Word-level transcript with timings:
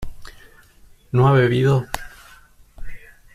¿no 1.11 1.27
ha 1.27 1.31
bebido? 1.33 1.85